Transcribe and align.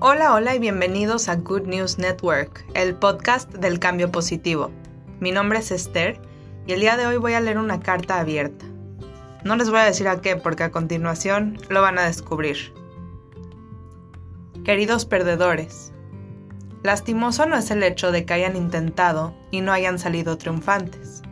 Hola, 0.00 0.32
hola 0.32 0.54
y 0.54 0.60
bienvenidos 0.60 1.28
a 1.28 1.34
Good 1.34 1.62
News 1.62 1.98
Network, 1.98 2.64
el 2.74 2.94
podcast 2.94 3.52
del 3.52 3.80
cambio 3.80 4.12
positivo. 4.12 4.70
Mi 5.18 5.32
nombre 5.32 5.58
es 5.58 5.72
Esther 5.72 6.20
y 6.68 6.72
el 6.72 6.78
día 6.78 6.96
de 6.96 7.08
hoy 7.08 7.16
voy 7.16 7.32
a 7.32 7.40
leer 7.40 7.58
una 7.58 7.80
carta 7.80 8.20
abierta. 8.20 8.64
No 9.42 9.56
les 9.56 9.70
voy 9.70 9.80
a 9.80 9.84
decir 9.84 10.06
a 10.06 10.20
qué 10.20 10.36
porque 10.36 10.62
a 10.62 10.70
continuación 10.70 11.58
lo 11.68 11.82
van 11.82 11.98
a 11.98 12.04
descubrir. 12.04 12.72
Queridos 14.64 15.04
perdedores, 15.04 15.92
lastimoso 16.84 17.46
no 17.46 17.56
es 17.56 17.72
el 17.72 17.82
hecho 17.82 18.12
de 18.12 18.24
que 18.24 18.34
hayan 18.34 18.54
intentado 18.54 19.34
y 19.50 19.62
no 19.62 19.72
hayan 19.72 19.98
salido 19.98 20.38
triunfantes, 20.38 21.22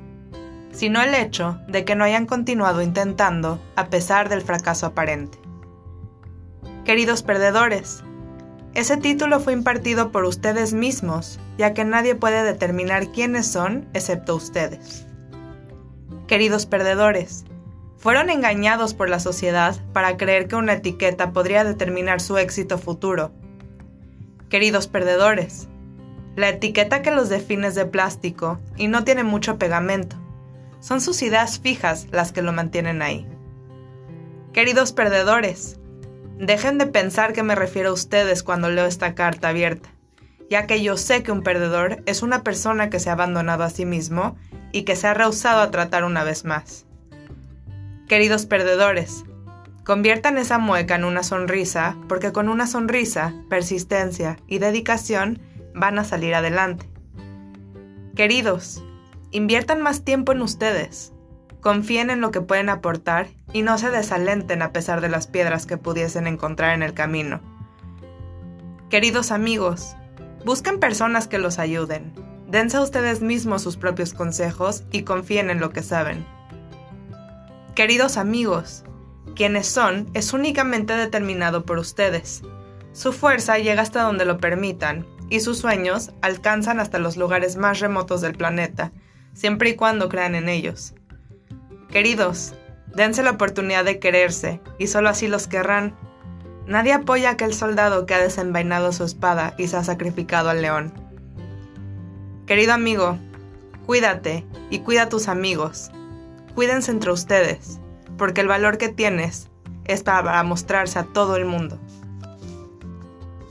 sino 0.73 1.01
el 1.01 1.15
hecho 1.15 1.61
de 1.69 1.85
que 1.85 1.95
no 1.95 2.03
hayan 2.03 2.27
continuado 2.27 2.83
intentando 2.83 3.61
a 3.77 3.91
pesar 3.91 4.29
del 4.29 4.43
fracaso 4.43 4.87
aparente. 4.87 5.39
Queridos 6.85 7.23
perdedores, 7.23 8.03
ese 8.77 8.99
título 8.99 9.41
fue 9.41 9.55
impartido 9.55 10.13
por 10.13 10.25
ustedes 10.25 10.75
mismos, 10.75 11.41
ya 11.57 11.73
que 11.73 11.87
nadie 11.87 12.15
puede 12.15 12.45
determinar 12.45 13.11
quiénes 13.11 13.47
son 13.47 13.89
excepto 13.95 14.37
ustedes. 14.37 15.07
Queridos 16.27 16.67
perdedores, 16.67 17.47
fueron 17.97 18.29
engañados 18.29 18.93
por 18.93 19.09
la 19.09 19.19
sociedad 19.19 19.75
para 19.95 20.19
creer 20.19 20.47
que 20.47 20.57
una 20.57 20.75
etiqueta 20.75 21.33
podría 21.33 21.65
determinar 21.65 22.21
su 22.21 22.37
éxito 22.37 22.77
futuro. 22.77 23.33
Queridos 24.51 24.89
perdedores, 24.89 25.69
la 26.37 26.51
etiqueta 26.51 27.01
que 27.01 27.13
los 27.13 27.31
define 27.31 27.69
es 27.69 27.77
de 27.77 27.87
plástico 27.87 28.59
y 28.77 28.89
no 28.89 29.05
tiene 29.05 29.25
mucho 29.25 29.57
pegamento. 29.57 30.17
Son 30.81 31.01
sus 31.01 31.23
ideas 31.23 31.61
fijas 31.61 32.09
las 32.11 32.31
que 32.31 32.43
lo 32.43 32.53
mantienen 32.53 33.01
ahí. 33.01 33.27
Queridos 34.53 34.93
perdedores, 34.93 35.81
Dejen 36.39 36.77
de 36.77 36.87
pensar 36.87 37.33
que 37.33 37.43
me 37.43 37.55
refiero 37.55 37.91
a 37.91 37.95
ustedes 37.95 38.43
cuando 38.43 38.69
leo 38.69 38.85
esta 38.85 39.15
carta 39.15 39.49
abierta, 39.49 39.89
ya 40.51 40.67
que 40.67 40.83
yo 40.83 40.99
sé 40.99 41.23
que 41.23 41.33
un 41.33 41.43
perdedor 41.43 42.03
es 42.05 42.23
una 42.23 42.43
persona 42.43 42.91
que 42.91 43.01
se 43.01 43.09
ha 43.09 43.15
abandonado 43.15 43.65
a 43.65 43.71
sí 43.71 43.87
mismo 43.87 44.37
y 44.71 44.83
que 44.83 44.97
se 44.97 45.07
ha 45.07 45.15
rehusado 45.15 45.63
a 45.63 45.71
tratar 45.71 46.05
una 46.05 46.25
vez 46.25 46.45
más. 46.45 46.85
Queridos 48.07 48.45
perdedores, 48.45 49.25
conviertan 49.83 50.37
esa 50.37 50.59
mueca 50.59 50.97
en 50.97 51.05
una 51.05 51.23
sonrisa, 51.23 51.97
porque 52.07 52.33
con 52.33 52.51
una 52.51 52.67
sonrisa, 52.67 53.35
persistencia 53.49 54.37
y 54.47 54.59
dedicación 54.59 55.41
van 55.75 55.99
a 55.99 56.05
salir 56.05 56.35
adelante. 56.35 56.87
Queridos, 58.15 58.85
inviertan 59.31 59.81
más 59.81 60.05
tiempo 60.05 60.33
en 60.33 60.43
ustedes. 60.43 61.15
Confíen 61.67 62.11
en 62.11 62.21
lo 62.21 62.31
que 62.31 62.41
pueden 62.41 62.69
aportar 62.69 63.27
y 63.53 63.63
no 63.63 63.77
se 63.77 63.91
desalenten 63.91 64.63
a 64.63 64.71
pesar 64.71 65.01
de 65.01 65.09
las 65.09 65.27
piedras 65.27 65.67
que 65.67 65.77
pudiesen 65.77 66.29
encontrar 66.29 66.75
en 66.75 66.85
el 66.85 66.95
camino. 66.95 67.41
Queridos 68.89 69.33
amigos, 69.33 69.97
busquen 70.45 70.79
personas 70.79 71.27
que 71.27 71.41
los 71.41 71.59
ayuden. 71.59 72.13
Dense 72.47 72.77
a 72.77 72.83
ustedes 72.83 73.21
mismos 73.21 73.63
sus 73.63 73.77
propios 73.77 74.15
consejos 74.15 74.85
y 74.93 75.03
confíen 75.03 75.51
en 75.51 75.59
lo 75.59 75.71
que 75.71 75.83
saben. 75.83 76.25
Queridos 77.75 78.17
amigos, 78.17 78.85
quienes 79.35 79.67
son 79.67 80.09
es 80.15 80.33
únicamente 80.33 80.93
determinado 80.93 81.65
por 81.65 81.81
ustedes. 81.81 82.43
Su 82.93 83.13
fuerza 83.13 83.59
llega 83.59 83.83
hasta 83.83 84.03
donde 84.03 84.25
lo 84.25 84.39
permitan 84.39 85.05
y 85.31 85.41
sus 85.41 85.59
sueños 85.59 86.13
alcanzan 86.23 86.79
hasta 86.79 87.01
los 87.01 87.17
lugares 87.17 87.57
más 87.57 87.81
remotos 87.81 88.21
del 88.21 88.37
planeta, 88.37 88.93
siempre 89.35 89.71
y 89.71 89.75
cuando 89.75 90.09
crean 90.09 90.37
en 90.37 90.49
ellos. 90.49 90.95
Queridos, 91.97 92.53
dense 92.95 93.23
la 93.23 93.31
oportunidad 93.31 93.83
de 93.83 93.99
quererse, 93.99 94.61
y 94.79 94.89
solo 94.89 95.09
así 95.09 95.29
los 95.29 95.49
querrán. 95.49 95.97
Nadie 96.67 96.93
apoya 96.93 97.31
a 97.31 97.33
aquel 97.33 97.55
soldado 97.55 98.05
que 98.05 98.13
ha 98.13 98.19
desenvainado 98.19 98.93
su 98.93 99.03
espada 99.03 99.55
y 99.57 99.69
se 99.69 99.79
ha 99.79 99.83
sacrificado 99.83 100.51
al 100.51 100.61
león. 100.61 100.93
Querido 102.45 102.75
amigo, 102.75 103.19
cuídate 103.87 104.45
y 104.69 104.81
cuida 104.81 105.05
a 105.05 105.09
tus 105.09 105.27
amigos. 105.27 105.91
Cuídense 106.55 106.91
entre 106.91 107.13
ustedes, 107.13 107.81
porque 108.19 108.43
el 108.43 108.49
valor 108.49 108.77
que 108.77 108.91
tienes 108.91 109.49
es 109.87 110.03
para 110.03 110.43
mostrarse 110.43 110.99
a 110.99 111.05
todo 111.05 111.37
el 111.37 111.47
mundo. 111.47 111.79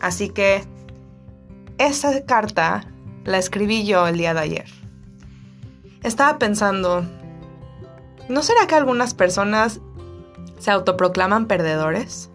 Así 0.02 0.30
que 0.30 0.62
esa 1.80 2.24
carta 2.28 2.86
la 3.24 3.40
escribí 3.40 3.88
yo 3.88 4.06
el 4.06 4.20
día 4.20 4.36
de 4.36 4.40
ayer. 4.42 4.70
Estaba 6.04 6.38
pensando, 6.38 7.04
¿No 8.28 8.42
será 8.42 8.66
que 8.68 8.76
algunas 8.76 9.14
personas 9.14 9.82
se 10.60 10.72
autoproclaman 10.72 11.46
perdedores? 11.46 12.30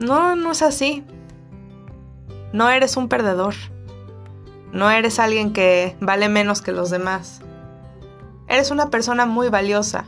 No, 0.00 0.34
no 0.36 0.52
es 0.52 0.62
así. 0.62 1.04
No 2.52 2.70
eres 2.70 2.96
un 2.96 3.08
perdedor. 3.08 3.54
No 4.72 4.90
eres 4.90 5.18
alguien 5.18 5.52
que 5.52 5.96
vale 6.00 6.28
menos 6.28 6.60
que 6.60 6.72
los 6.72 6.90
demás. 6.90 7.40
Eres 8.48 8.70
una 8.70 8.90
persona 8.90 9.26
muy 9.26 9.48
valiosa. 9.48 10.06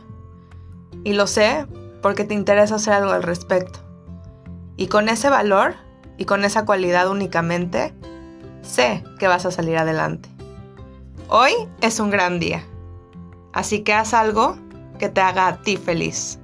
Y 1.03 1.13
lo 1.13 1.27
sé 1.27 1.65
porque 2.01 2.23
te 2.25 2.33
interesa 2.33 2.75
hacer 2.75 2.93
algo 2.93 3.11
al 3.11 3.23
respecto. 3.23 3.79
Y 4.75 4.87
con 4.87 5.09
ese 5.09 5.29
valor 5.29 5.75
y 6.17 6.25
con 6.25 6.43
esa 6.43 6.65
cualidad 6.65 7.09
únicamente, 7.09 7.93
sé 8.61 9.03
que 9.17 9.27
vas 9.27 9.45
a 9.45 9.51
salir 9.51 9.77
adelante. 9.77 10.29
Hoy 11.29 11.53
es 11.81 11.99
un 11.99 12.09
gran 12.09 12.39
día. 12.39 12.63
Así 13.59 13.81
que 13.81 13.91
haz 13.91 14.13
algo 14.13 14.55
que 14.99 15.09
te 15.09 15.19
haga 15.19 15.47
a 15.47 15.61
ti 15.61 15.75
feliz. 15.75 16.38